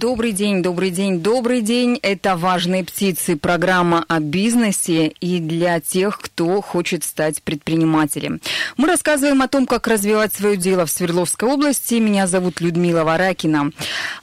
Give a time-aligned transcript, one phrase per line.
[0.00, 1.98] Добрый день, добрый день, добрый день.
[2.02, 8.40] Это «Важные птицы»– программа о бизнесе и для тех, кто хочет стать предпринимателем.
[8.76, 11.94] Мы рассказываем о том, как развивать свое дело в Свердловской области.
[11.96, 13.72] Меня зовут Людмила Варакина.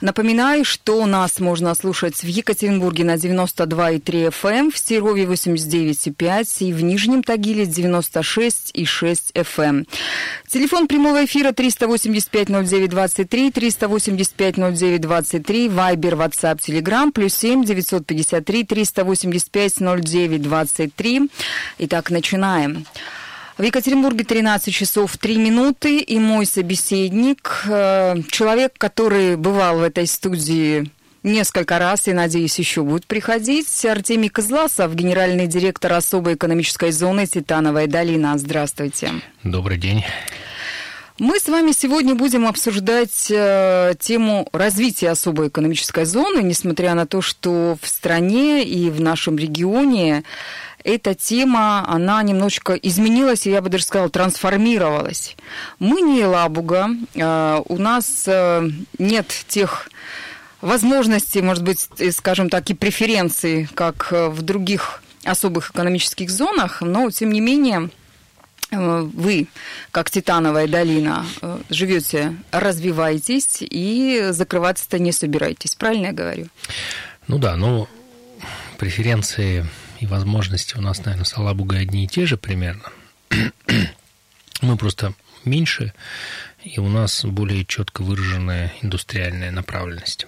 [0.00, 6.72] Напоминаю, что нас можно слушать в Екатеринбурге на 92,3 FM, эм, в Серове 89,5 и
[6.72, 9.62] в Нижнем Тагиле 96,6 FM.
[9.66, 9.86] Эм.
[10.48, 18.64] Телефон прямого эфира 385 09 23, 385 09 23 Вайбер, WhatsApp, Telegram, плюс 7 953
[18.64, 21.30] 385 09 23.
[21.78, 22.86] Итак, начинаем.
[23.58, 30.06] В Екатеринбурге 13 часов 3 минуты, и мой собеседник, э, человек, который бывал в этой
[30.06, 30.90] студии
[31.22, 33.84] несколько раз и, надеюсь, еще будет приходить.
[33.84, 38.36] Артемий Козласов, генеральный директор особой экономической зоны «Титановая долина».
[38.38, 39.10] Здравствуйте.
[39.42, 40.04] Добрый день.
[41.18, 47.22] Мы с вами сегодня будем обсуждать э, тему развития особой экономической зоны, несмотря на то,
[47.22, 50.24] что в стране и в нашем регионе
[50.84, 55.36] эта тема, она немножечко изменилась, и я бы даже сказала, трансформировалась.
[55.78, 59.88] Мы не Лабуга, э, у нас э, нет тех
[60.60, 67.32] возможностей, может быть, скажем так, и преференций, как в других особых экономических зонах, но, тем
[67.32, 68.05] не менее, Э,
[68.70, 69.46] вы,
[69.92, 75.74] как Титановая долина, э, живете, развиваетесь и закрываться-то не собираетесь.
[75.74, 76.48] Правильно я говорю?
[77.28, 77.88] Ну да, ну
[78.78, 79.66] преференции
[80.00, 82.90] и возможности у нас, наверное, с Алабугой одни и те же примерно.
[84.62, 85.92] Мы просто меньше,
[86.62, 90.26] и у нас более четко выраженная индустриальная направленность.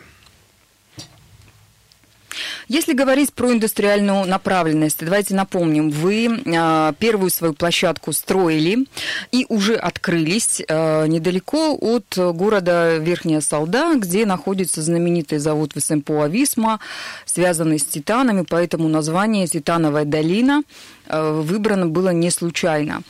[2.69, 8.87] Если говорить про индустриальную направленность, давайте напомним, вы а, первую свою площадку строили
[9.33, 16.81] и уже открылись а, недалеко от города Верхняя Салда, где находится знаменитый завод ВСМПО «Ависма»,
[17.25, 20.63] связанный с титанами, поэтому название «Титановая долина»
[21.09, 23.03] выбрано было не случайно.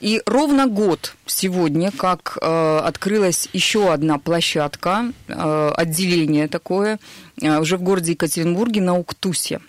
[0.00, 6.98] И ровно год сегодня, как э, открылась еще одна площадка, э, отделение такое,
[7.40, 9.60] э, уже в городе Екатеринбурге на Уктусе.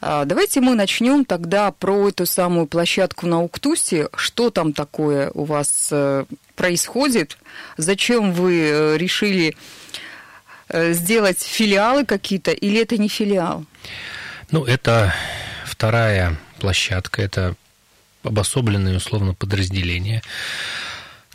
[0.00, 4.08] Э, давайте мы начнем тогда про эту самую площадку на Уктусе.
[4.16, 6.24] Что там такое у вас э,
[6.56, 7.38] происходит?
[7.76, 9.56] Зачем вы э, решили
[10.68, 13.64] э, сделать филиалы какие-то, или это не филиал?
[14.50, 15.14] Ну, это
[15.64, 17.56] вторая площадка, это
[18.22, 20.22] обособленное условно подразделение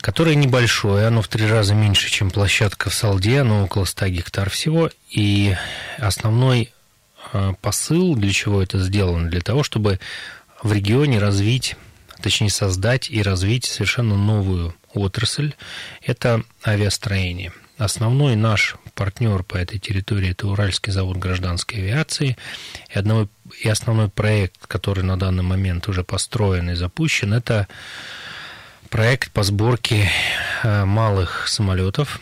[0.00, 4.48] которое небольшое, оно в три раза меньше, чем площадка в Салде, оно около 100 гектар
[4.48, 5.56] всего, и
[5.98, 6.72] основной
[7.32, 9.98] а, посыл, для чего это сделано, для того, чтобы
[10.62, 11.74] в регионе развить,
[12.22, 15.54] точнее создать и развить совершенно новую отрасль,
[16.02, 17.52] это авиастроение.
[17.76, 22.36] Основной наш партнер по этой территории– это Уральский завод гражданской авиации.
[22.92, 23.28] И, одного,
[23.60, 27.68] и основной проект, который на данный момент уже построен и запущен, это
[28.90, 30.10] проект по сборке
[30.62, 32.20] э, малых самолетов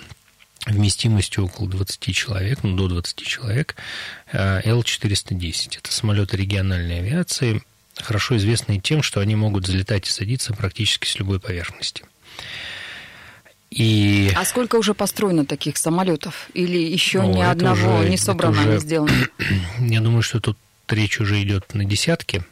[0.66, 3.76] вместимостью около 20 человек, ну, до 20 человек,
[4.32, 5.78] Л-410.
[5.78, 7.62] Это самолеты региональной авиации,
[7.94, 12.04] хорошо известные тем, что они могут залетать и садиться практически с любой поверхности.
[13.70, 14.32] И...
[14.37, 16.48] А сколько уже построено таких самолетов?
[16.54, 18.72] Или еще ну, ни одного уже, не собрано, уже...
[18.72, 19.28] не сделано?
[19.81, 20.56] Я думаю, что тут
[20.89, 22.45] речь уже идет на десятки.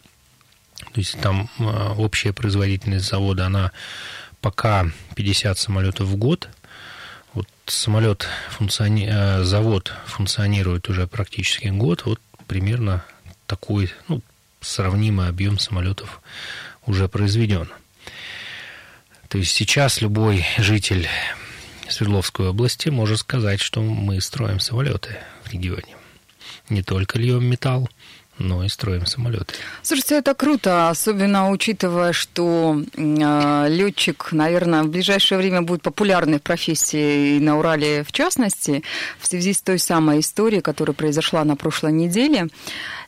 [0.93, 3.73] То есть там а, общая производительность завода, она
[4.41, 4.87] пока
[5.17, 6.49] 50 самолетов в год.
[7.33, 9.09] Вот самолет функциони...
[9.11, 12.05] Э, завод функционирует уже практически год.
[12.05, 13.05] Вот примерно
[13.47, 14.21] такой ну,
[14.61, 16.21] сравнимый объем самолетов
[16.87, 17.71] уже произведен.
[19.29, 21.09] То есть сейчас любой житель
[21.89, 25.97] Свердловской области может сказать, что мы строим самолеты в регионе.
[26.69, 27.89] Не только льем металл,
[28.39, 29.55] но и строим самолеты.
[29.83, 37.39] Слушайте, это круто, особенно учитывая, что э, летчик, наверное, в ближайшее время будет популярной профессией
[37.41, 38.83] на Урале в частности,
[39.19, 42.49] в связи с той самой историей, которая произошла на прошлой неделе.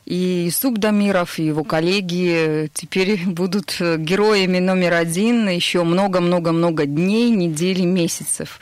[0.05, 8.59] И Субдамиров, и его коллеги теперь будут героями номер один еще много-много-много дней, недель, месяцев.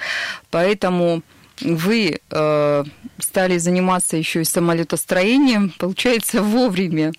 [0.49, 1.21] Поэтому
[1.61, 2.83] вы э,
[3.19, 7.13] стали заниматься еще и самолетостроением, получается, вовремя.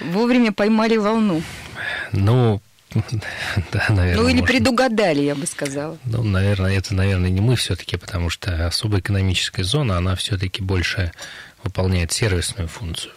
[0.00, 1.42] Вовремя поймали волну.
[2.12, 2.60] Ну,
[3.72, 4.16] да, наверное.
[4.16, 4.46] Ну, или можно.
[4.46, 5.98] предугадали, я бы сказала.
[6.04, 11.12] Ну, наверное, это, наверное, не мы все-таки, потому что особая экономическая зона, она все-таки больше
[11.62, 13.12] выполняет сервисную функцию.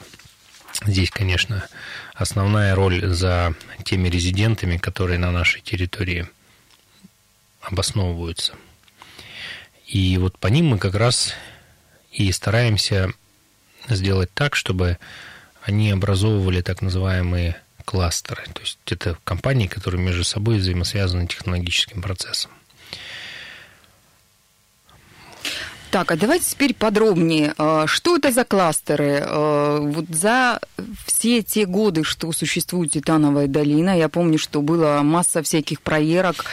[0.86, 1.66] Здесь, конечно,
[2.14, 6.28] основная роль за теми резидентами, которые на нашей территории
[7.62, 8.54] обосновываются.
[9.88, 11.34] И вот по ним мы как раз
[12.14, 13.12] и стараемся
[13.90, 14.98] сделать так, чтобы
[15.62, 18.44] они образовывали так называемые кластеры.
[18.54, 22.52] То есть это компании, которые между собой взаимосвязаны технологическим процессом.
[25.94, 27.54] Так, а давайте теперь подробнее.
[27.60, 29.24] А, что это за кластеры?
[29.24, 30.60] А, вот за
[31.06, 36.46] все те годы, что существует Титановая долина, я помню, что была масса всяких проверок,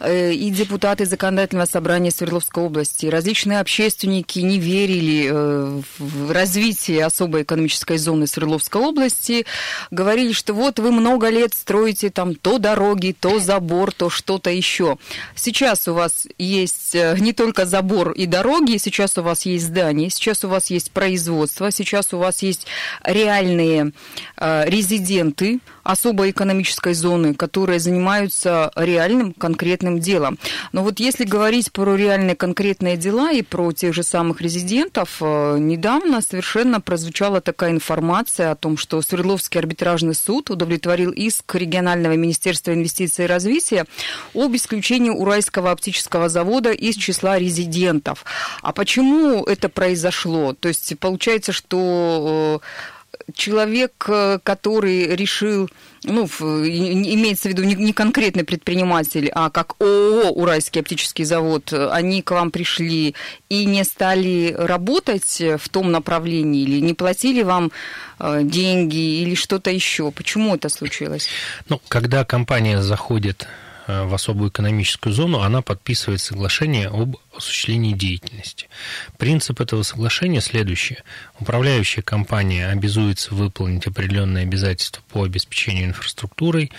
[0.00, 7.42] э, и депутаты законодательного собрания Свердловской области, различные общественники не верили э, в развитие особой
[7.42, 9.44] экономической зоны Свердловской области,
[9.90, 14.96] говорили, что вот вы много лет строите там то дороги, то забор, то что-то еще.
[15.34, 20.10] Сейчас у вас есть э, не только забор и дороги, сейчас у вас есть здание,
[20.10, 22.68] сейчас у вас есть производство, сейчас у вас есть
[23.02, 23.92] реальные
[24.36, 30.38] э, резиденты особой экономической зоны, которые занимаются реальным конкретным делом.
[30.72, 35.56] Но вот если говорить про реальные конкретные дела и про тех же самых резидентов, э,
[35.58, 42.72] недавно совершенно прозвучала такая информация о том, что Свердловский арбитражный суд удовлетворил иск регионального министерства
[42.72, 43.86] инвестиций и развития
[44.34, 48.24] об исключении Уральского оптического завода из числа резидентов.
[48.62, 50.52] А почему это произошло?
[50.52, 52.95] То есть получается, что э,
[53.34, 55.70] человек, э, который решил,
[56.04, 62.30] ну, имеется в виду не конкретный предприниматель, а как ООО «Уральский оптический завод», они к
[62.30, 63.14] вам пришли
[63.48, 67.72] и не стали работать в том направлении или не платили вам
[68.18, 70.10] э, деньги или что-то еще?
[70.10, 71.28] Почему это случилось?
[71.68, 78.68] Ну, когда компания заходит Э, в особую экономическую зону, она подписывает соглашение об осуществлении деятельности.
[79.16, 80.98] Принцип этого соглашения следующий.
[81.38, 86.72] Управляющая компания обязуется выполнить определенные обязательства по обеспечению инфраструктурой,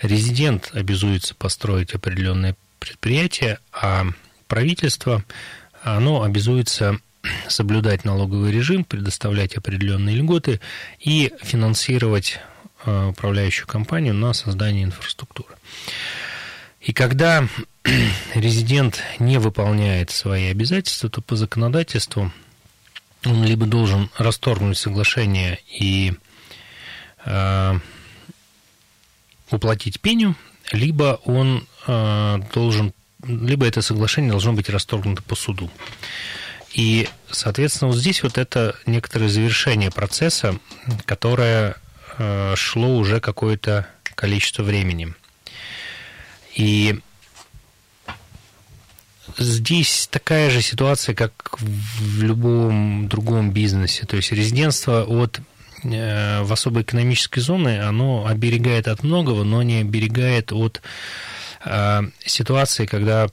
[0.00, 4.06] резидент обязуется построить определенное предприятие, а
[4.48, 5.24] правительство
[5.82, 6.98] оно обязуется
[7.48, 10.60] соблюдать налоговый режим, предоставлять определенные льготы
[11.00, 12.38] и финансировать
[12.84, 15.54] э, управляющую компанию на создание инфраструктуры.
[16.86, 17.48] И когда
[18.34, 22.32] резидент не выполняет свои обязательства, то по законодательству
[23.24, 26.14] он либо должен расторгнуть соглашение и
[27.24, 27.80] э,
[29.50, 30.36] уплатить пеню,
[30.70, 32.92] либо он э, должен,
[33.26, 35.68] либо это соглашение должно быть расторгнуто по суду.
[36.72, 40.56] И, соответственно, вот здесь вот это некоторое завершение процесса,
[41.04, 41.74] которое
[42.18, 45.16] э, шло уже какое-то количество времени.
[46.56, 46.98] И
[49.38, 54.06] здесь такая же ситуация, как в любом другом бизнесе.
[54.06, 55.40] То есть резидентство от
[55.84, 60.80] э, в особой экономической зоне, оно оберегает от многого, но не оберегает от
[61.64, 63.28] э, ситуации, когда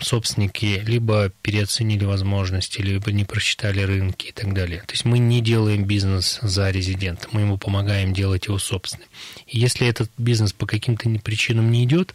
[0.00, 4.80] собственники либо переоценили возможности, либо не просчитали рынки и так далее.
[4.80, 9.08] То есть мы не делаем бизнес за резидента, мы ему помогаем делать его собственным.
[9.46, 12.14] И если этот бизнес по каким-то причинам не идет,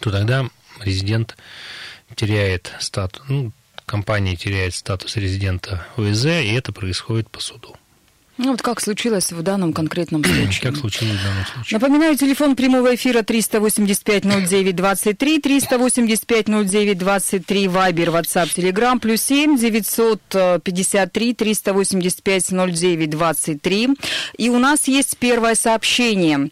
[0.00, 0.48] то тогда
[0.80, 1.36] резидент
[2.14, 3.52] теряет статус, ну,
[3.86, 7.76] компания теряет статус резидента ОСЗ, и это происходит по суду.
[8.38, 10.62] Ну, вот как случилось в данном конкретном случае.
[10.62, 11.78] Как случилось в данном случае.
[11.78, 23.88] Напоминаю, телефон прямого эфира 385-09-23, 385-09-23, Вайбер, WhatsApp, Telegram, плюс 7 953 385 23.
[24.38, 26.48] И у нас есть первое сообщение.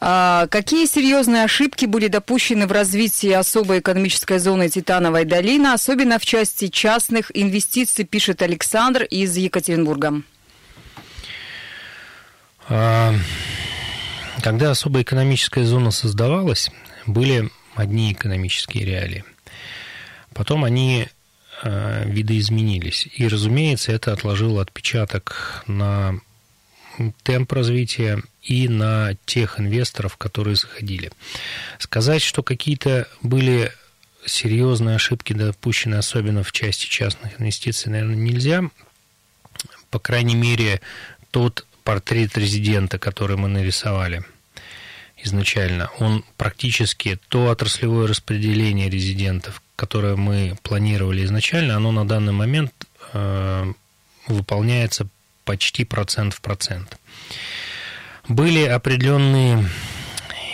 [0.00, 6.24] А, какие серьезные ошибки были допущены в развитии особой экономической зоны Титановой долины, особенно в
[6.24, 10.22] части частных инвестиций, пишет Александр из Екатеринбурга.
[12.74, 13.14] А,
[14.42, 16.70] когда особая экономическая зона создавалась,
[17.06, 19.24] были одни экономические реалии.
[20.32, 21.08] Потом они
[21.62, 23.08] а, видоизменились.
[23.14, 26.18] И, разумеется, это отложило отпечаток на
[27.24, 31.12] темп развития и на тех инвесторов, которые заходили.
[31.78, 33.70] Сказать, что какие-то были
[34.24, 38.62] серьезные ошибки допущены, особенно в части частных инвестиций, наверное, нельзя.
[39.90, 40.80] По крайней мере,
[41.32, 44.24] тот портрет резидента, который мы нарисовали
[45.24, 52.72] изначально, он практически то отраслевое распределение резидентов, которое мы планировали изначально, оно на данный момент
[53.12, 53.72] э,
[54.26, 55.06] выполняется
[55.44, 56.98] почти процент в процент.
[58.28, 59.68] Были определенные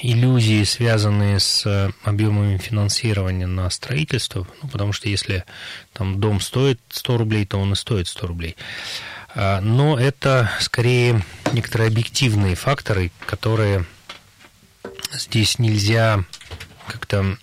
[0.03, 5.45] иллюзии, связанные с объемами финансирования на строительство, ну, потому что если
[5.93, 8.57] там дом стоит 100 рублей, то он и стоит 100 рублей.
[9.35, 13.85] А, но это скорее некоторые объективные факторы, которые
[15.13, 16.25] здесь нельзя
[16.87, 17.37] как-то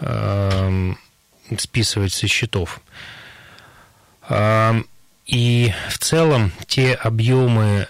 [0.00, 0.92] э,
[1.56, 2.80] списывать со счетов.
[5.28, 7.86] И в целом те объемы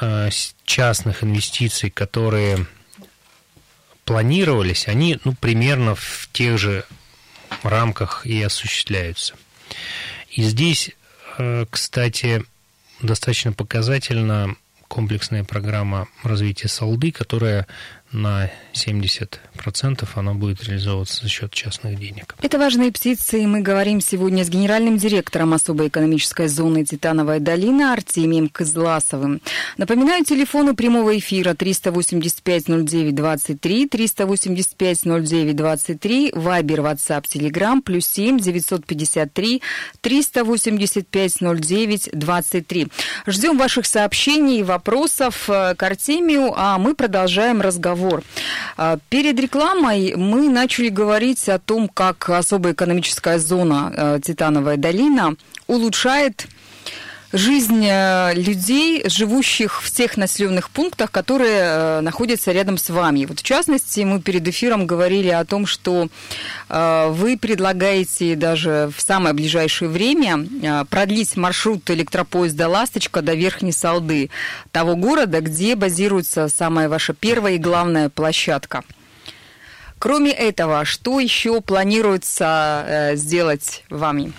[0.00, 0.30] э,
[0.64, 2.66] частных инвестиций, которые
[4.04, 6.84] планировались, они ну, примерно в тех же
[7.64, 9.34] рамках и осуществляются.
[10.30, 10.90] И здесь,
[11.70, 12.42] кстати,
[13.02, 14.56] достаточно показательна
[14.88, 17.66] комплексная программа развития Салды, которая
[18.14, 22.34] на 70% она будет реализовываться за счет частных денег.
[22.40, 28.48] Это важные птицы, мы говорим сегодня с генеральным директором особой экономической зоны «Титановая долина» Артемием
[28.48, 29.40] Кызласовым.
[29.76, 39.60] Напоминаю, телефоны прямого эфира 385-09-23, 385-09-23, Вайбер, Ватсап, Телеграм, плюс 7 953
[40.00, 42.08] 385 09
[43.26, 48.22] Ждем ваших сообщений и вопросов э, к Артемию, а мы продолжаем разговор разговор.
[48.76, 55.36] А, перед рекламой мы начали говорить о том, как особая экономическая зона э, Титановая долина
[55.66, 56.46] улучшает
[57.34, 63.24] жизнь э, людей, живущих в тех населенных пунктах, которые э, находятся рядом с вами.
[63.24, 66.08] Вот в частности, мы перед эфиром говорили о том, что
[66.68, 70.46] э, вы предлагаете даже в самое ближайшее время
[70.88, 74.30] продлить маршрут электропоезда «Ласточка» до Верхней Салды,
[74.70, 78.84] того города, где базируется самая ваша первая и главная площадка.
[79.98, 84.32] Кроме этого, что еще планируется сделать вами?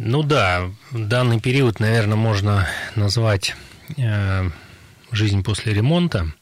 [0.00, 3.56] Ну да, данный период, наверное, можно назвать
[3.96, 4.48] э,
[5.10, 6.32] жизнь после ремонта,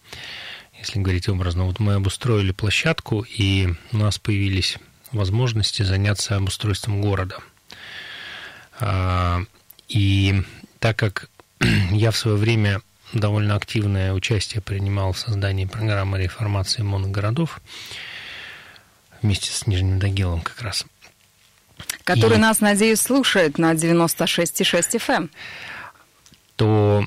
[0.78, 1.64] если говорить образно.
[1.64, 4.76] Вот мы обустроили площадку, и у нас появились
[5.10, 7.38] возможности заняться обустройством города.
[8.78, 9.40] А,
[9.88, 10.42] и
[10.78, 11.30] так как
[11.92, 12.82] я в свое время
[13.14, 17.62] довольно активное участие принимал в создании программы реформации моногородов
[19.22, 20.84] вместе с Нижним Тагилом как раз–
[22.04, 22.40] который и...
[22.40, 25.14] нас, надеюсь, слушает на 96,6 FM.
[25.14, 25.30] Эм.
[26.56, 27.06] То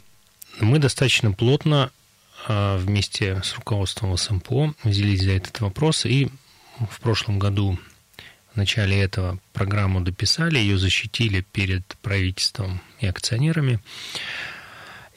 [0.59, 1.91] мы достаточно плотно
[2.47, 6.29] а, вместе с руководством СМПО взялись за этот вопрос и
[6.89, 7.77] в прошлом году
[8.53, 13.79] в начале этого программу дописали, ее защитили перед правительством и акционерами.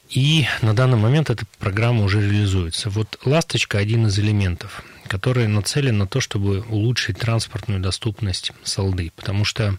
[0.09, 2.89] И на данный момент эта программа уже реализуется.
[2.89, 9.11] Вот «Ласточка»– один из элементов который нацелен на то, чтобы улучшить транспортную доступность Салды.
[9.15, 9.77] Потому что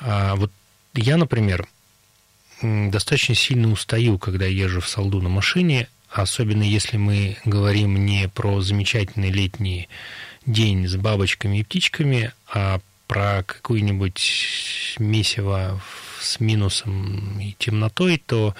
[0.00, 0.52] а, вот
[0.94, 1.66] я, например,
[2.60, 8.60] достаточно сильно устаю, когда езжу в Салду на машине, особенно если мы говорим не про
[8.60, 9.88] замечательный летний
[10.44, 15.80] день с бабочками и птичками, а про какую-нибудь месиво
[16.20, 18.54] с минусом и темнотой, то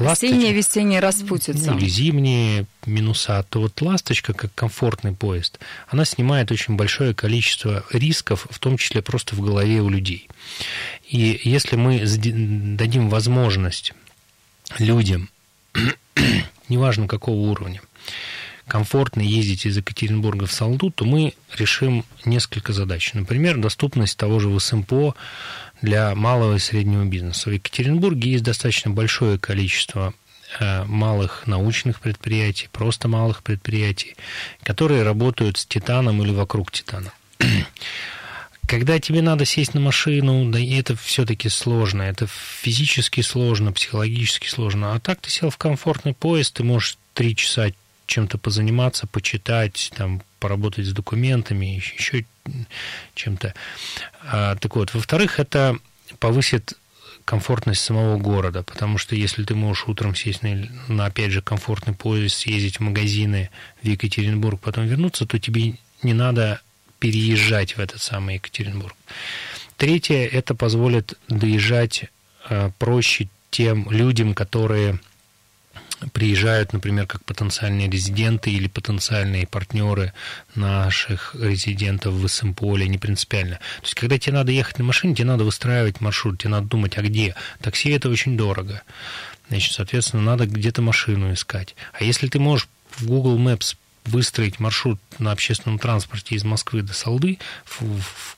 [0.00, 1.72] Ласточка, Осенняя, весенняя распутица.
[1.72, 3.44] Ну, или зимние минуса.
[3.48, 9.02] То вот ласточка, как комфортный поезд, она снимает очень большое количество рисков, в том числе
[9.02, 10.28] просто в голове у людей.
[11.06, 12.02] И если мы
[12.76, 13.92] дадим возможность
[14.78, 15.28] людям,
[16.68, 17.82] неважно какого уровня,
[18.70, 23.12] комфортно ездить из Екатеринбурга в Салду, то мы решим несколько задач.
[23.14, 25.16] Например, доступность того же ВСМПО
[25.82, 27.50] для малого и среднего бизнеса.
[27.50, 30.14] В Екатеринбурге есть достаточно большое количество
[30.60, 34.14] э, малых научных предприятий, просто малых предприятий,
[34.62, 37.12] которые работают с титаном или вокруг титана.
[38.68, 42.28] Когда тебе надо сесть на машину, да и это все-таки сложно, это
[42.62, 44.94] физически сложно, психологически сложно.
[44.94, 47.72] А так ты сел в комфортный поезд, ты можешь три часа
[48.10, 52.24] чем-то позаниматься, почитать, там, поработать с документами, еще
[53.14, 53.54] чем-то.
[54.22, 55.78] А, так вот, во-вторых, это
[56.18, 56.74] повысит
[57.24, 61.94] комфортность самого города, потому что если ты можешь утром сесть на, на опять же, комфортный
[61.94, 63.50] поезд, съездить в магазины
[63.82, 66.60] в Екатеринбург, потом вернуться, то тебе не надо
[66.98, 68.96] переезжать в этот самый Екатеринбург.
[69.76, 72.06] Третье, это позволит доезжать
[72.48, 74.98] а, проще тем людям, которые
[76.12, 80.12] приезжают, например, как потенциальные резиденты или потенциальные партнеры
[80.54, 83.56] наших резидентов в СМПОЛе, не принципиально.
[83.56, 86.96] То есть, когда тебе надо ехать на машине, тебе надо выстраивать маршрут, тебе надо думать,
[86.98, 87.34] а где?
[87.60, 88.82] Такси– это очень дорого.
[89.48, 91.74] Значит, соответственно, надо где-то машину искать.
[91.92, 96.94] А если ты можешь в Google Maps выстроить маршрут на общественном транспорте из Москвы до
[96.94, 97.38] Салды,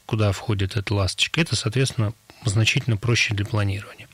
[0.07, 2.15] куда входит эта ласточка, это, соответственно,
[2.45, 4.09] значительно проще для планирования.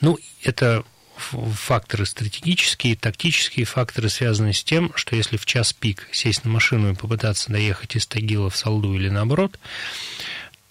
[0.00, 0.84] Ну, это
[1.16, 6.92] факторы стратегические, тактические факторы связаны с тем, что если в час пик сесть на машину
[6.92, 9.58] и попытаться доехать из Тагила в Салду или наоборот,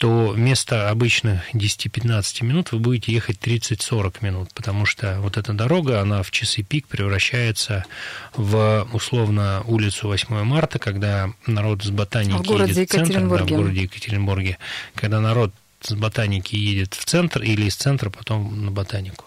[0.02, 6.02] то вместо обычных 10-15 минут вы будете ехать 30-40 минут, потому что вот эта дорога,
[6.02, 7.86] она в часы пик превращается
[8.36, 13.84] в, условно, улицу 8 марта, когда народ с ботаники едет в центр, да, в городе
[13.84, 14.58] Екатеринбурге,
[14.96, 19.26] когда народ с ботаники едет в центр или из центра потом на ботанику.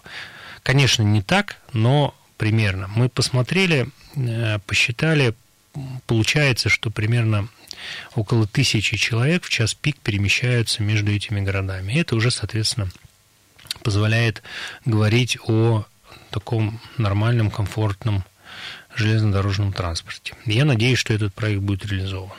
[0.65, 2.87] Конечно, не так, но примерно.
[2.95, 5.35] Мы посмотрели, э, посчитали,
[6.07, 7.49] получается, что примерно
[8.15, 11.93] около тысячи человек в час пик перемещаются между этими городами.
[11.93, 12.89] Это уже, соответственно,
[13.83, 14.41] позволяет
[14.85, 15.85] говорить о
[16.31, 18.25] таком нормальном, комфортном
[18.95, 20.33] железнодорожном транспорте.
[20.47, 22.31] Я надеюсь, что этот проект будет реализован.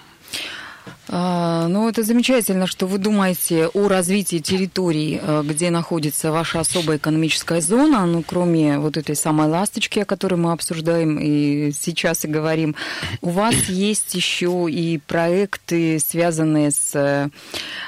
[1.09, 6.97] А, ну, это замечательно, что вы думаете о развитии территорий, э, где находится ваша особая
[6.97, 8.07] экономическая зона.
[8.07, 12.75] Ну, кроме вот этой самой ласточки, о которой мы обсуждаем и сейчас и говорим,
[13.23, 17.29] у вас есть еще и проекты, связанные с э,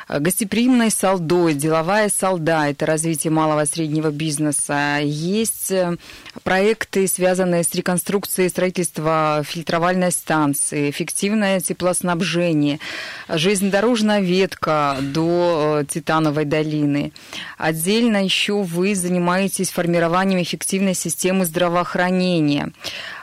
[0.09, 5.01] гостеприимной солдой, деловая солда, это развитие малого и среднего бизнеса.
[5.03, 5.97] Есть э,
[6.45, 12.79] проекты, связанные с реконструкцией строительства фильтровальной станции, эффективное теплоснабжение–
[13.29, 17.13] железнодорожная ветка до э, Титановой долины.
[17.57, 22.73] Отдельно еще вы занимаетесь формированием эффективной системы здравоохранения.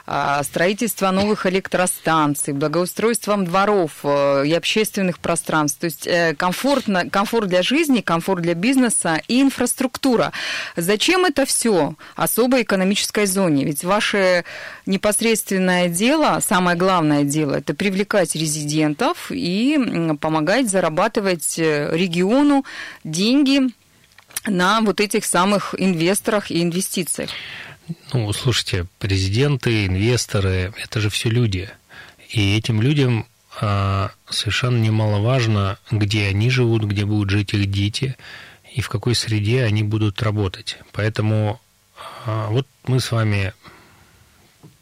[0.07, 5.79] А, строительство новых электростанций, благоустройством дворов э, и общественных пространств.
[5.79, 10.31] То есть э, комфортно, комфорт для жизни, комфорт для бизнеса и инфраструктура.
[10.75, 13.65] Зачем это все особой экономической зоне?
[13.65, 14.45] Ведь ваше
[14.85, 19.79] непосредственное дело, самое главное дело, это привлекать резидентов и
[20.21, 22.63] помогать зарабатывать э, региону
[23.03, 23.71] деньги
[24.45, 27.31] на вот этих самых инвесторах и инвестициях.
[28.13, 31.69] Ну, слушайте, президенты, инвесторы– это же все люди.
[32.29, 33.27] И этим людям
[33.61, 38.15] а, совершенно немаловажно, где они живут, где будут жить их дети
[38.73, 40.77] и в какой среде они будут работать.
[40.91, 41.61] Поэтому
[42.25, 43.53] а, вот мы с вами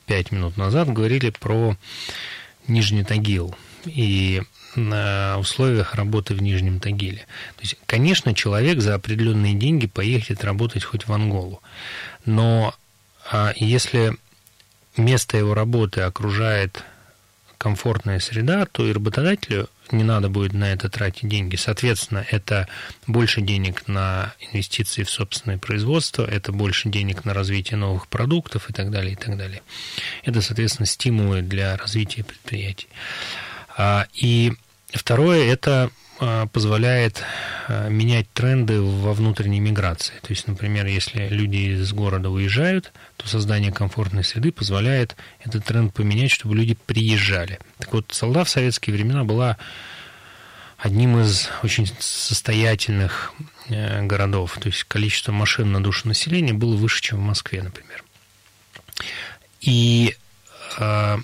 [0.05, 1.75] пять минут назад говорили про
[2.67, 3.55] Нижний Тагил
[3.85, 4.41] и
[4.75, 7.27] на условиях работы в Нижнем Тагиле.
[7.57, 11.61] То есть, конечно, человек за определенные деньги поедет работать хоть в Анголу,
[12.25, 12.73] но
[13.29, 14.17] а если
[14.97, 16.83] место его работы окружает
[17.57, 21.55] комфортная среда, то и работодателю не надо будет на это тратить деньги.
[21.55, 22.67] Соответственно, это
[23.07, 28.73] больше денег на инвестиции в собственное производство, это больше денег на развитие новых продуктов и
[28.73, 29.61] так далее, и так далее.
[30.23, 32.87] Это, соответственно, стимулы для развития предприятий.
[33.77, 34.53] А, и
[34.93, 35.89] второе– это
[36.51, 37.23] позволяет
[37.67, 40.13] а, менять тренды во внутренней миграции.
[40.21, 45.93] То есть, например, если люди из города уезжают, то создание комфортной среды позволяет этот тренд
[45.93, 47.59] поменять, чтобы люди приезжали.
[47.77, 49.57] Так вот, Солда в советские времена была
[50.77, 53.33] одним из очень состоятельных
[53.69, 54.57] э, городов.
[54.59, 58.03] То есть количество машин на душу населения было выше, чем в Москве, например.
[59.61, 60.15] И
[60.77, 61.17] э,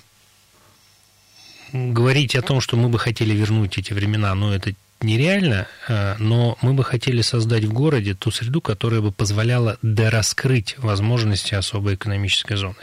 [1.72, 6.58] говорить о том, что мы бы хотели вернуть эти времена, ну, это нереально, э, но
[6.62, 12.56] мы бы хотели создать в городе ту среду, которая бы позволяла дораскрыть возможности особой экономической
[12.56, 12.76] зоны,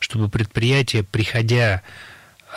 [0.00, 1.82] чтобы предприятия, приходя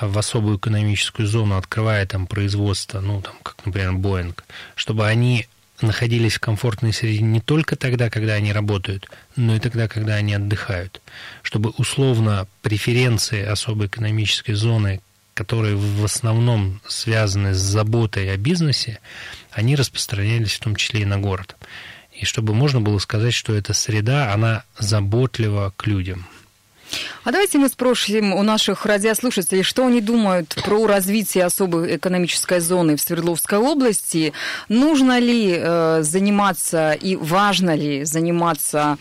[0.01, 4.43] в особую экономическую зону, открывая там производство, ну, там, как, например, Боинг,
[4.75, 5.47] чтобы они
[5.81, 10.33] находились в комфортной среде не только тогда, когда они работают, но и тогда, когда они
[10.33, 11.01] отдыхают.
[11.43, 15.01] Чтобы условно преференции особой экономической зоны,
[15.37, 18.99] которые в основном связаны с заботой о бизнесе,
[19.51, 21.55] они распространялись в том числе и на город.
[22.11, 26.25] И чтобы можно было сказать, что эта среда, она заботлива к людям.
[27.23, 32.95] А давайте мы спросим у наших радиослушателей, что они думают про развитие особой экономической зоны
[32.95, 34.33] в Свердловской области.
[34.69, 38.97] Нужно ли э, заниматься и важно ли заниматься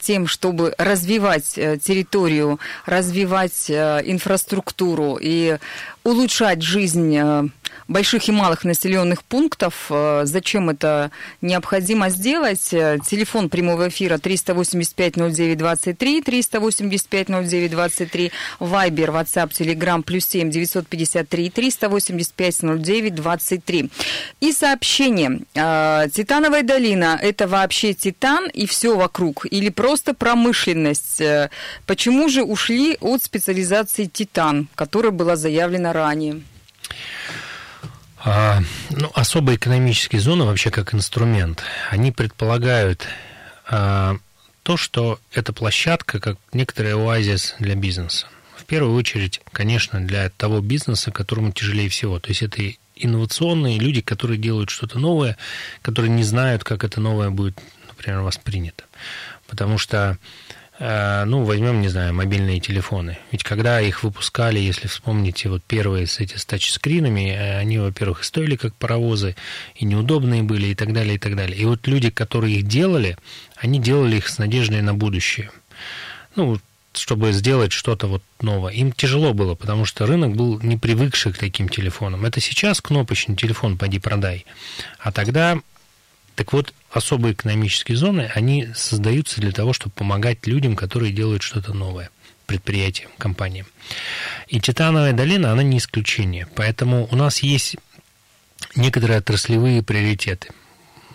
[0.00, 5.58] тем, чтобы развивать э, территорию, развивать э, инфраструктуру и
[6.02, 7.44] улучшать жизнь э,
[7.86, 9.88] больших и малых населенных пунктов.
[10.24, 12.60] Зачем это необходимо сделать?
[12.60, 23.90] Телефон прямого эфира 385-09-23, 385-09-23, Вайбер, WhatsApp, Telegram, плюс 7 953 385-09-23.
[24.40, 25.40] И сообщение.
[25.54, 29.46] Титановая долина– это вообще титан и все вокруг?
[29.52, 31.22] Или просто промышленность?
[31.86, 36.40] Почему же ушли от специализации титан, которая была заявлена ранее?
[38.24, 43.06] А, ну, особые экономические зоны вообще как инструмент, они предполагают
[43.68, 44.16] а,
[44.62, 48.28] то, что эта площадка как некоторый оазис для бизнеса.
[48.56, 52.18] В первую очередь, конечно, для того бизнеса, которому тяжелее всего.
[52.20, 52.72] То есть это
[53.04, 55.36] инновационные люди, которые делают что-то новое,
[55.82, 58.84] которые не знают, как это новое будет, например, воспринято.
[59.46, 60.18] Потому что
[60.84, 63.16] Э, ну, возьмем, не знаю, мобильные телефоны.
[63.30, 68.24] Ведь когда их выпускали, если вспомните, вот первые с эти с тачскринами, э, они, во-первых,
[68.24, 69.36] стоили как паровозы,
[69.76, 71.56] и неудобные были, и так далее, и так далее.
[71.56, 73.16] И вот люди, которые их делали,
[73.56, 75.52] они делали их с надеждой на будущее.
[76.34, 76.58] Ну,
[76.94, 78.72] чтобы сделать что-то вот новое.
[78.72, 82.24] Им тяжело было, потому что рынок был не привыкший к таким телефонам.
[82.24, 84.44] Это сейчас кнопочный телефон «поди продай».
[84.98, 85.60] А тогда
[86.34, 91.74] так вот, особые экономические зоны, они создаются для того, чтобы помогать людям, которые делают что-то
[91.74, 92.10] новое,
[92.46, 93.66] предприятиям, компаниям.
[94.48, 96.48] И Титановая долина, она не исключение.
[96.54, 97.76] Поэтому у нас есть
[98.74, 100.48] некоторые отраслевые приоритеты.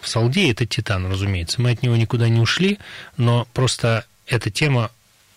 [0.02, 1.62] В Салде это Титан, разумеется.
[1.62, 2.78] Мы от него никуда не ушли,
[3.18, 4.92] но просто эта тема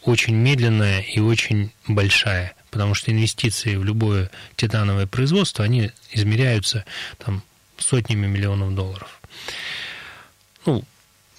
[0.05, 6.85] очень медленная и очень большая, потому что инвестиции в любое титановое производство, они измеряются
[7.19, 7.43] там,
[7.79, 9.21] сотнями миллионов долларов
[10.67, 10.85] ну,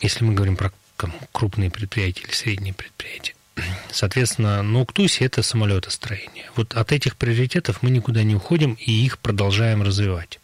[0.02, 0.72] если мы говорим про
[1.32, 3.34] крупные предприятия или средние предприятия.
[3.92, 6.50] Соответственно, на Уктусе это самолетостроение.
[6.56, 10.40] Вот от этих приоритетов мы никуда не уходим и их продолжаем развивать.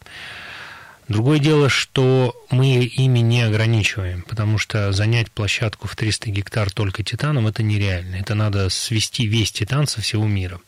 [1.08, 7.02] Другое дело, что мы ими не ограничиваем, потому что занять площадку в 300 гектар только
[7.02, 8.16] титаном– это нереально.
[8.16, 10.60] Это надо свести весь титан со всего мира.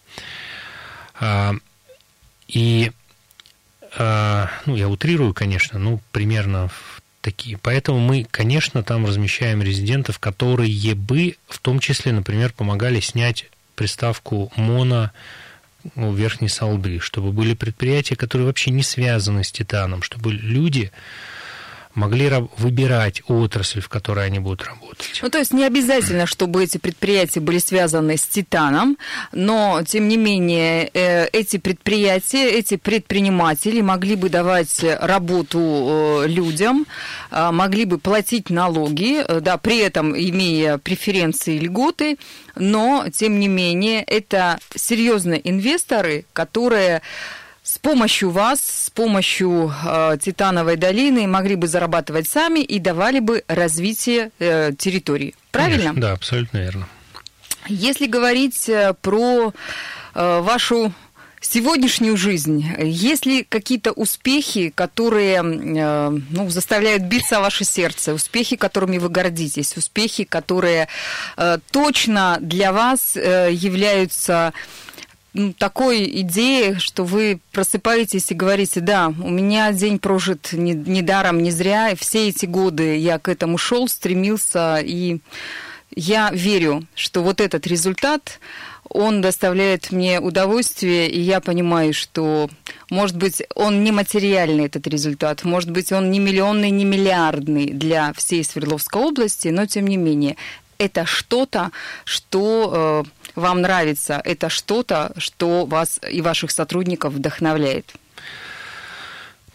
[1.20, 1.54] А,
[2.48, 2.90] и,
[3.98, 6.70] а, ну, я утрирую, конечно, ну, примерно
[7.20, 7.58] такие.
[7.58, 14.50] Поэтому мы, конечно, там размещаем резидентов, которые бы, в том числе, например, помогали снять приставку
[14.56, 15.10] «моно»
[15.96, 20.90] у верхней салды, чтобы были предприятия, которые вообще не связаны с титаном, чтобы люди
[22.00, 25.20] могли выбирать отрасль, в которой они будут работать.
[25.22, 28.96] Ну, то есть не обязательно, чтобы эти предприятия были связаны с титаном,
[29.32, 36.86] но, тем не менее, э, эти предприятия, эти предприниматели могли бы давать работу э, людям,
[37.30, 42.16] э, могли бы платить налоги, да, при этом имея преференции и льготы,
[42.56, 47.02] но, тем не менее, это серьезные инвесторы, которые
[47.62, 53.44] с помощью вас, с помощью э, Титановой долины могли бы зарабатывать сами и давали бы
[53.48, 55.34] развитие э, территории.
[55.50, 55.78] Правильно?
[55.78, 56.88] Конечно, да, абсолютно верно.
[57.68, 59.52] Если говорить э, про
[60.14, 60.92] э, вашу
[61.40, 68.98] сегодняшнюю жизнь, есть ли какие-то успехи, которые э, ну, заставляют биться ваше сердце, успехи, которыми
[68.98, 70.88] вы гордитесь, успехи, которые
[71.36, 74.52] э, точно для вас э, являются
[75.32, 81.02] ну, такой идеи, что вы просыпаетесь и говорите, да, у меня день прожит не, не
[81.02, 85.18] даром, не зря, и все эти годы я к этому шел, стремился, и
[85.94, 88.40] я верю, что вот этот результат,
[88.88, 92.50] он доставляет мне удовольствие, и я понимаю, что,
[92.90, 98.12] может быть, он не материальный, этот результат, может быть, он не миллионный, не миллиардный для
[98.14, 100.36] всей Свердловской области, но, тем не менее,
[100.78, 101.70] это что-то,
[102.04, 107.92] что э, вам нравится, это что-то, что вас и ваших сотрудников вдохновляет?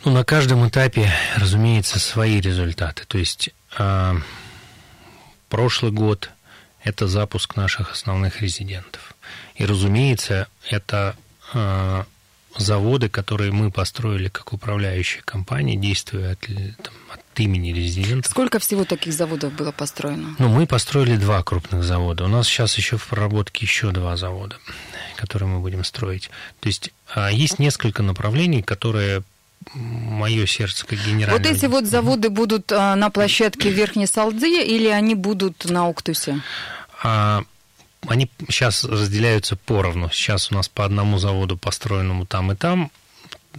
[0.04, 3.06] Ну, на каждом этапе, разумеется, свои результаты.
[3.08, 4.14] То есть э,
[5.50, 6.30] прошлый год–
[6.84, 9.16] это запуск наших основных резидентов.
[9.56, 11.16] И, разумеется, это
[11.54, 12.04] э,
[12.56, 18.30] заводы, которые мы построили как управляющая компания, действуя от, там, от имени резидента.
[18.30, 20.36] Сколько всего таких заводов было построено?
[20.40, 22.26] Ну, мы построили два крупных завода.
[22.26, 24.58] У нас сейчас еще в проработке еще два завода,
[25.16, 26.30] которые мы будем строить.
[26.60, 29.24] То есть а, есть несколько направлений, которые
[29.74, 31.38] мое сердце как генеральное.
[31.38, 36.42] Вот эти вот заводы будут а, на площадке Верхней Салды или они будут на Уктусе?
[37.04, 37.44] А,
[38.08, 40.10] они сейчас разделяются поровну.
[40.12, 42.92] Сейчас у нас по одному заводу, построенному там и там,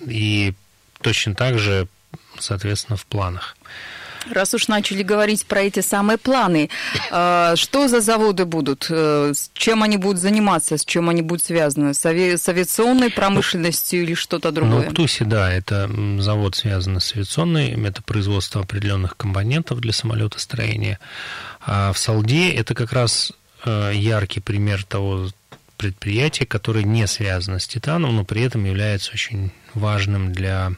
[0.06, 0.54] и
[1.00, 1.88] точно так же,
[2.38, 3.56] соответственно, в планах.
[4.30, 6.68] Раз уж начали говорить про эти самые планы,
[7.12, 8.88] а, что за заводы будут?
[8.90, 10.76] Э, чем они будут заниматься?
[10.76, 11.94] С чем они будут связаны?
[11.94, 14.86] С, авиационной промышленностью или что-то другое?
[14.86, 20.98] Ну, в Тусе, да, это завод связан с авиационной, это производство определенных компонентов для самолетостроения.
[21.60, 23.32] А в Салде это как раз
[23.66, 25.28] Э, яркий пример того
[25.76, 30.72] предприятия, которое не связано с титаном, но при этом является очень важным для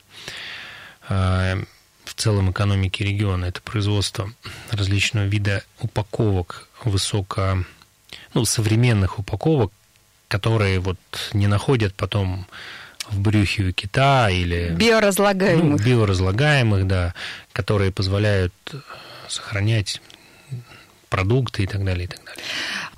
[1.09, 3.47] в целом экономики региона.
[3.47, 4.33] Это производство
[4.71, 7.64] различного вида упаковок высоко,
[8.35, 9.73] ну, современных упаковок,
[10.29, 10.99] которые вот
[11.33, 12.47] не находят потом
[13.11, 14.75] в брюхе у кита или...
[14.77, 15.64] Биоразлагаемых.
[15.64, 17.14] Ну, биоразлагаемых, да,
[17.53, 18.53] которые позволяют
[19.29, 20.01] сохранять
[21.09, 22.44] продукты и так далее, и так далее.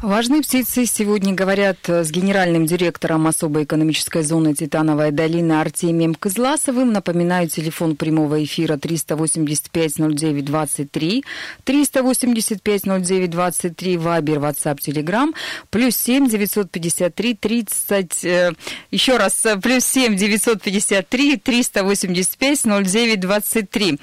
[0.02, 6.90] Важные птицы сегодня говорят с генеральным директором особой экономической зоны «Титановая долина» Артемием Кызласовым.
[6.90, 11.22] Напоминаю, телефон прямого эфира 385-09-23,
[11.66, 15.34] 385-09-23, Вайбер, Ватсап, Телеграм,
[15.68, 18.52] плюс 7 953 30, э,
[18.90, 23.98] еще раз, э, плюс 7 953 385 09 23.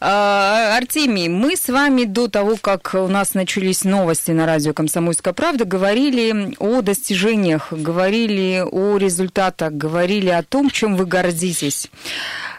[0.00, 5.32] Артемий, мы с вами до того, как у нас начались новости на радио «Комсомольская «Комсомольская
[5.32, 11.90] правда» говорили о достижениях, говорили о результатах, говорили о том, чем вы гордитесь.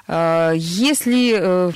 [0.07, 1.71] А, если э,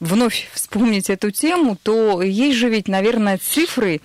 [0.00, 4.00] вновь вспомнить эту тему, то есть же ведь, наверное, цифры,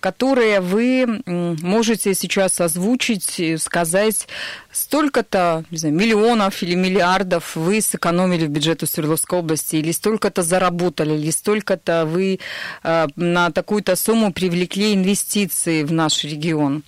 [0.00, 4.26] которые вы можете сейчас озвучить, сказать,
[4.72, 12.06] столько-то миллионов или миллиардов вы сэкономили в бюджету Свердловской области, или столько-то заработали, или столько-то
[12.06, 12.40] вы
[12.82, 16.82] э, на такую-то сумму привлекли инвестиции в наш регион?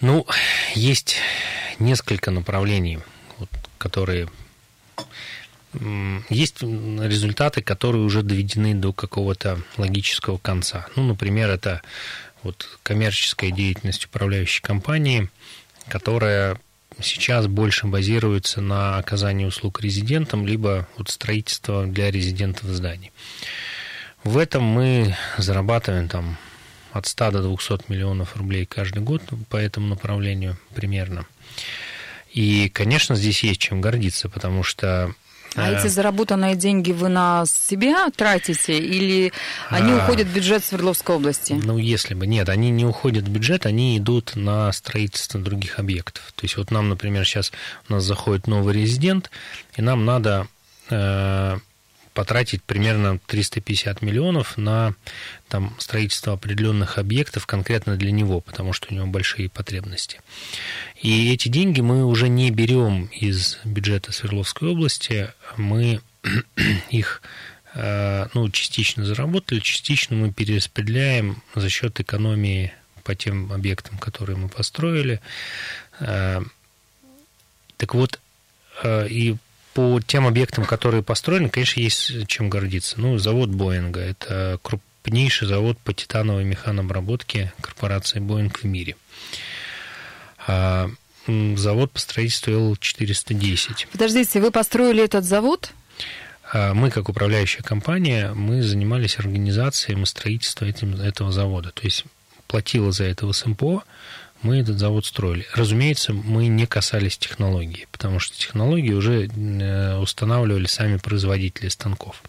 [0.00, 0.26] Ну,
[0.74, 1.16] есть
[1.78, 2.98] несколько направлений,
[3.38, 4.28] вот, которые
[6.28, 10.86] есть результаты, которые уже доведены до какого-то логического конца.
[10.96, 11.82] Ну, например, это
[12.42, 15.28] вот коммерческая деятельность управляющей компании,
[15.88, 16.58] которая
[17.00, 23.12] сейчас больше базируется на оказании услуг резидентам, либо вот строительство для резидентов зданий.
[24.24, 26.38] В этом мы зарабатываем там
[26.92, 31.26] от 100 до 200 миллионов рублей каждый год по этому направлению примерно.
[32.32, 35.14] И, конечно, здесь есть чем гордиться, потому что
[35.56, 39.32] а эти заработанные деньги вы на себя тратите или
[39.68, 41.54] они а, уходят в бюджет Свердловской области?
[41.54, 42.26] Ну, если бы.
[42.26, 46.32] Нет, они не уходят в бюджет, они идут на строительство других объектов.
[46.34, 47.52] То есть вот нам, например, сейчас
[47.88, 49.30] у нас заходит новый резидент,
[49.76, 50.46] и нам надо
[50.90, 51.58] э,
[52.16, 54.94] потратить примерно 350 миллионов на
[55.48, 60.22] там, строительство определенных объектов конкретно для него, потому что у него большие потребности.
[61.02, 66.00] И эти деньги мы уже не берем из бюджета Свердловской области, мы
[66.90, 67.20] их
[67.74, 72.72] э, ну, частично заработали, частично мы перераспределяем за счет экономии
[73.04, 75.20] по тем объектам, которые мы построили.
[76.00, 76.40] Э,
[77.76, 78.18] так вот,
[78.82, 79.36] э, и
[79.76, 82.98] по тем объектам, которые построены, конечно, есть чем гордиться.
[82.98, 88.96] Ну, завод Боинга– это крупнейший завод по титановой механобработке корпорации Боинг в мире.
[90.46, 90.88] А
[91.26, 93.88] завод по строительству Л-410.
[93.92, 95.72] Подождите, вы построили этот завод?
[96.50, 101.70] А мы, как управляющая компания, мы занимались организацией и строительством этим, этого завода.
[101.72, 102.06] То есть
[102.46, 103.82] платила за это СМПО,
[104.46, 105.44] мы этот завод строили.
[105.54, 112.22] Разумеется, мы не касались технологии, потому что технологии уже э, устанавливали сами производители станков.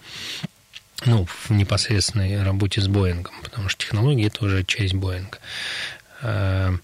[1.06, 5.38] Ну, в непосредственной работе с Боингом, потому что технологии– это уже часть Боинга.
[6.24, 6.76] Э,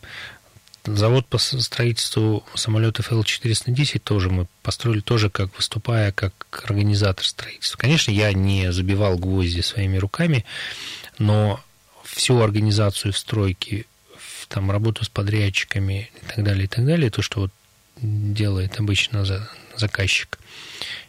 [0.86, 7.80] завод по строительству самолетов Л-410 тоже мы построили, тоже как выступая как организатор строительства.
[7.80, 10.46] Конечно, я не забивал гвозди своими руками,
[11.18, 11.60] но
[12.04, 13.86] всю организацию в стройке
[14.54, 17.52] там работу с подрядчиками и так далее, и так далее, то, что вот
[18.00, 19.26] делает обычно
[19.76, 20.38] заказчик,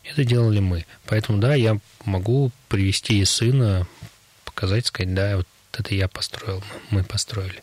[0.03, 0.87] это делали мы.
[1.05, 3.87] Поэтому, да, я могу привести и сына,
[4.47, 7.63] показать, сказать, да, вот это я построил, мы построили.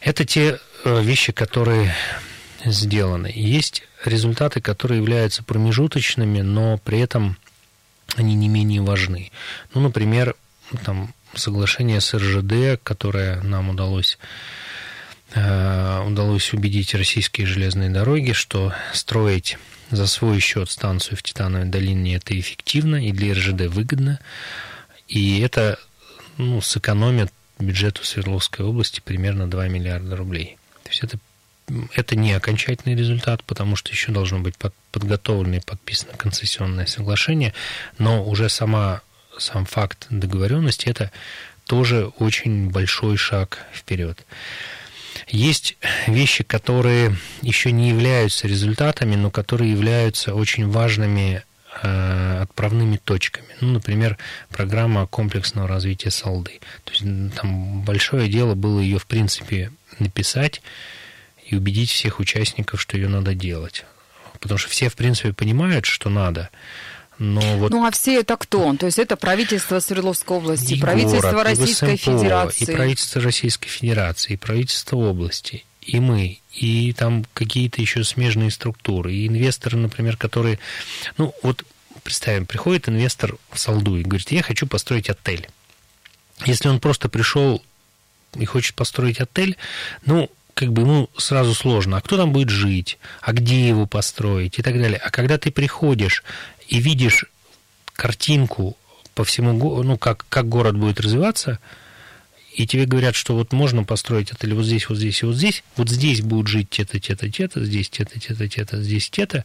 [0.00, 1.94] Это те э, вещи, которые
[2.64, 3.30] сделаны.
[3.34, 7.36] Есть результаты, которые являются промежуточными, но при этом
[8.16, 9.30] они не менее важны.
[9.74, 10.36] Ну, например,
[10.86, 14.18] там соглашение с РЖД, которое нам удалось
[15.32, 19.58] удалось убедить российские железные дороги, что строить
[19.90, 24.20] за свой счет станцию в Титановой долине это эффективно и для РЖД выгодно.
[25.08, 25.78] И это
[26.36, 30.56] ну, сэкономит бюджету Свердловской области примерно 2 миллиарда рублей.
[30.84, 31.18] То есть это,
[31.94, 37.52] это не окончательный результат, потому что еще должно быть под, подготовлено и подписано концессионное соглашение,
[37.98, 39.02] но уже сама,
[39.38, 41.10] сам факт договоренности– это
[41.66, 44.24] тоже очень большой шаг вперед.
[45.28, 51.42] Есть вещи, которые еще не являются результатами, но которые являются очень важными
[51.82, 53.46] э, отправными точками.
[53.60, 54.18] Ну, например,
[54.50, 56.60] программа комплексного развития Салды.
[56.84, 60.62] То есть там большое дело было ее, в принципе, написать
[61.46, 63.84] и убедить всех участников, что ее надо делать.
[64.40, 66.50] Потому что все, в принципе, понимают, что надо,
[67.20, 67.70] но вот...
[67.70, 68.74] Ну а все это кто?
[68.76, 72.64] То есть это правительство Свердловской области, и правительство город, Российской и СМПО, Федерации.
[72.64, 79.12] И правительство Российской Федерации, и правительство области, и мы, и там какие-то еще смежные структуры,
[79.12, 80.58] и инвесторы, например, которые...
[81.18, 81.62] Ну вот
[82.04, 85.46] представим, приходит инвестор в Салду и говорит, я хочу построить отель.
[86.46, 87.62] Если он просто пришел
[88.34, 89.58] и хочет построить отель,
[90.06, 91.96] ну, как бы ему сразу сложно.
[91.96, 92.98] А кто там будет жить?
[93.20, 94.58] А где его построить?
[94.58, 94.98] И так далее.
[94.98, 96.22] А когда ты приходишь
[96.70, 97.26] и видишь
[97.92, 98.78] картинку
[99.14, 101.58] по всему, ну, как, как город будет развиваться,
[102.54, 105.62] и тебе говорят, что вот можно построить отель вот здесь, вот здесь и вот здесь,
[105.76, 109.44] вот здесь будут жить те-то, те-то, те-то, здесь те-то, те-то, те-то, здесь те-то,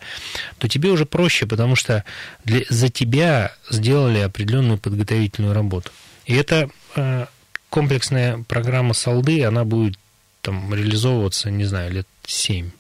[0.57, 2.03] то тебе уже проще, потому что
[2.43, 5.91] для, за тебя сделали определенную подготовительную работу.
[6.25, 7.25] И эта э,
[7.69, 9.97] комплексная программа Салды, она будет
[10.41, 12.71] там реализовываться, не знаю, лет 7,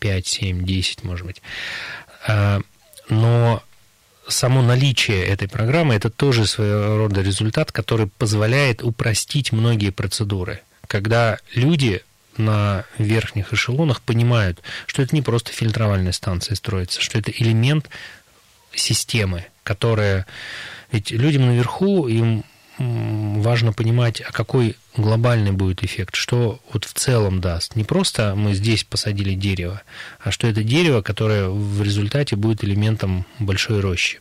[0.00, 1.42] 5, 7, 10, может быть.
[2.28, 2.60] Э,
[3.08, 3.62] но
[4.28, 10.60] само наличие этой программы– это тоже своего рода результат, который позволяет упростить многие процедуры.
[10.86, 12.02] Когда люди
[12.36, 17.88] на верхних эшелонах понимают, что это не просто фильтровальная станция строится, что это элемент
[18.74, 20.26] системы, которая...
[20.92, 22.44] Ведь людям наверху, им
[22.78, 27.76] важно понимать, а какой глобальный будет эффект, что вот в целом даст.
[27.76, 29.82] Не просто мы здесь посадили дерево,
[30.20, 34.20] а что это дерево, которое в результате будет элементом большой рощи.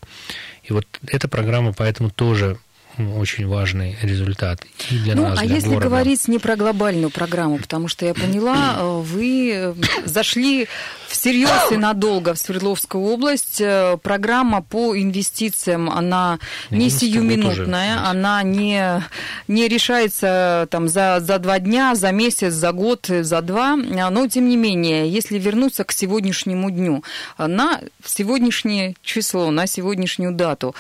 [0.64, 2.58] И вот эта программа поэтому тоже
[2.98, 5.86] очень важный результат и для ну, нас, а для если города.
[5.88, 9.74] говорить не про глобальную программу, потому что я поняла, э, вы э,
[10.06, 10.68] зашли
[11.16, 13.62] всерьез и надолго в Свердловскую область.
[13.62, 19.02] Э, программа по инвестициям, она не сиюминутная, она не,
[19.48, 23.76] не решается там, за, за два дня, за месяц, за год, за два.
[23.76, 27.04] Но, тем не менее, если вернуться к сегодняшнему дню,
[27.38, 30.76] на сегодняшнее число, на сегодняшнюю дату,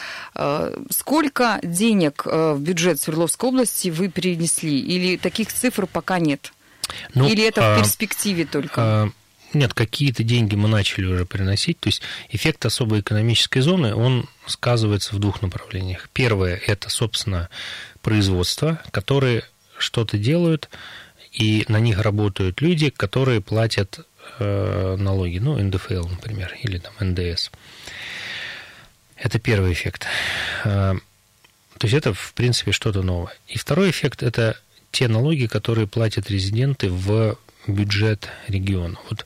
[0.89, 4.79] сколько денег в бюджет Свердловской области вы перенесли?
[4.79, 6.51] Или таких цифр пока нет?
[7.13, 8.81] Ну, Или это а, в перспективе только?
[8.81, 9.09] А,
[9.53, 11.79] нет, какие-то деньги мы начали уже приносить.
[11.79, 16.09] То есть эффект особой экономической зоны, он сказывается в двух направлениях.
[16.13, 17.49] Первое– это, собственно,
[18.01, 19.43] производство, которые
[19.77, 20.69] что-то делают,
[21.31, 24.05] и на них работают люди, которые платят
[24.39, 27.51] э, налоги, ну, НДФЛ, например, или там НДС.
[29.15, 30.05] Это первый эффект.
[30.63, 30.95] Э,
[31.77, 33.33] то есть это, в принципе, что-то новое.
[33.47, 34.57] И второй эффект– это
[34.91, 38.97] те налоги, которые платят резиденты в бюджет региона.
[39.09, 39.25] Вот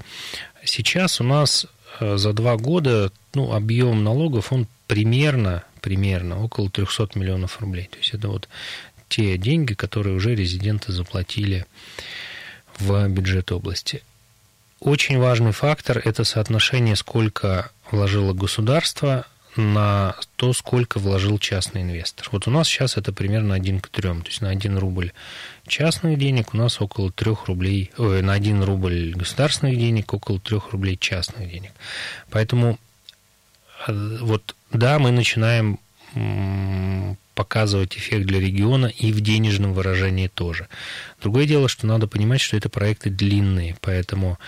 [0.63, 1.65] сейчас у нас
[1.99, 7.89] э, за два года ну, объем налогов, он примерно, примерно около 300 миллионов рублей.
[7.91, 8.47] То есть это вот
[9.07, 11.65] те деньги, которые уже резиденты заплатили
[12.77, 14.03] в бюджет области.
[14.79, 19.25] Очень важный фактор– это соотношение, сколько вложило государство
[19.57, 22.29] на то, сколько вложил частный инвестор.
[22.31, 25.11] Вот у нас сейчас это примерно 1 к 3, то есть на 1 рубль
[25.69, 30.59] частных денег у нас около 3 рублей, ой, на 1 рубль государственных денег около 3
[30.71, 31.71] рублей частных денег.
[32.29, 32.77] Поэтому
[33.87, 35.79] э, вот да, мы начинаем
[37.35, 40.67] показывать эффект для региона и в денежном выражении тоже.
[41.21, 44.39] Другое дело, что надо понимать, что это проекты длинные, поэтому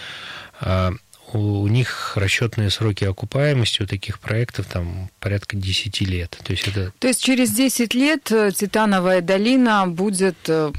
[0.60, 0.91] а,
[1.34, 6.38] у них расчетные сроки окупаемости у таких проектов там порядка 10 лет.
[6.43, 6.91] То есть, это...
[6.99, 10.71] То есть через 10 лет э, Титановая долина будет э,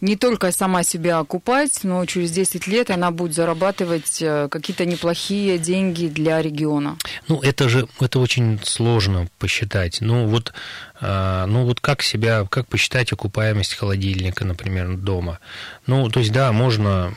[0.00, 5.58] не только сама себя окупать, но через 10 лет она будет зарабатывать э, какие-то неплохие
[5.58, 6.96] деньги для региона.
[7.28, 10.00] Ну, это же это очень сложно посчитать.
[10.00, 10.52] Ну, вот,
[11.00, 15.38] ну, вот как себя, как посчитать окупаемость холодильника, например, дома?
[15.86, 17.14] Ну, то есть, да, можно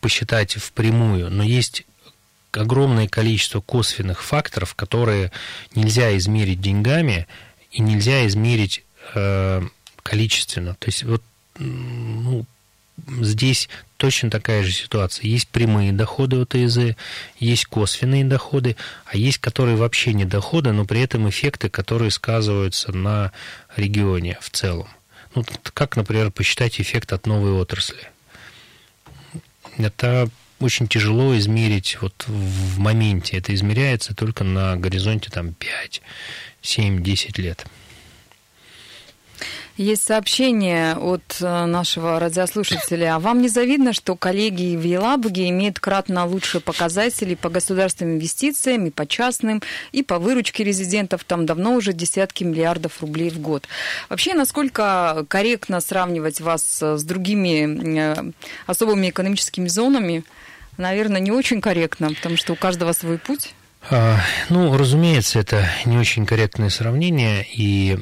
[0.00, 1.84] посчитать впрямую, но есть
[2.52, 5.32] огромное количество косвенных факторов, которые
[5.74, 7.26] нельзя измерить деньгами
[7.70, 9.62] и нельзя измерить э,
[10.02, 10.74] количественно.
[10.74, 11.22] То есть вот
[11.58, 12.44] ну,
[13.20, 15.26] здесь точно такая же ситуация.
[15.26, 16.96] Есть прямые доходы от ОТЗ,
[17.38, 22.92] есть косвенные доходы, а есть, которые вообще не доходы, но при этом эффекты, которые сказываются
[22.92, 23.32] на
[23.76, 24.88] регионе в целом.
[25.34, 28.10] Ну, как, например, посчитать эффект от новой отрасли?
[29.78, 30.28] Это
[30.60, 33.38] очень тяжело измерить вот в моменте.
[33.38, 36.02] Это измеряется только на горизонте там 5,
[36.60, 37.66] 7, 10 лет.
[39.76, 43.16] Есть сообщение от э, нашего радиослушателя.
[43.16, 48.86] А вам не завидно, что коллеги в Елабуге имеют кратно лучшие показатели по государственным инвестициям
[48.86, 51.24] и по частным, и по выручке резидентов?
[51.24, 53.66] Там давно уже десятки миллиардов рублей в год.
[54.10, 58.32] Вообще, насколько корректно сравнивать вас с другими э,
[58.66, 60.24] особыми экономическими зонами?
[60.76, 63.54] наверное, не очень корректно, потому что у каждого свой путь.
[63.90, 67.98] А, ну, разумеется, это не очень корректное сравнение, и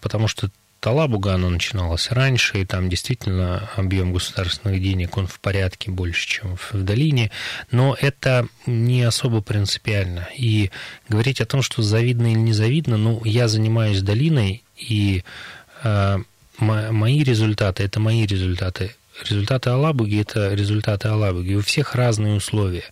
[0.00, 5.90] потому что Талабуга, оно начиналось раньше, и там действительно объем государственных денег, он в порядке
[5.90, 7.30] больше, чем в долине,
[7.70, 10.28] но это не особо принципиально.
[10.36, 10.70] И
[11.08, 15.24] говорить о том, что завидно или не завидно, ну, я занимаюсь долиной, и
[15.82, 16.18] э,
[16.58, 18.94] мои результаты– это мои результаты.
[19.28, 21.54] Результаты Алабуги– это результаты Алабуги.
[21.54, 22.84] У всех разные условия.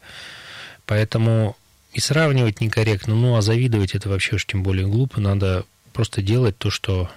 [0.87, 1.57] Поэтому
[1.93, 5.21] и сравнивать некорректно, ну а завидовать это вообще уж тем более глупо.
[5.21, 5.65] Надо
[5.95, 7.09] просто делать то, что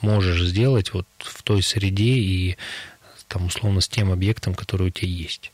[0.00, 2.56] можешь сделать вот в той среде и
[3.28, 5.50] там, условно, с тем объектом, который у тебя есть.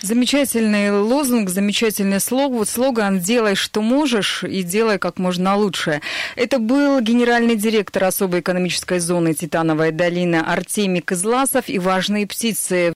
[0.00, 6.00] Замечательный лозунг, замечательный слог, вот слоган «Делай, что можешь, и делай как можно лучше».
[6.36, 12.86] Это был генеральный директор особой экономической зоны «Титановая долина» Артемий Кызласов и «Важные птицы».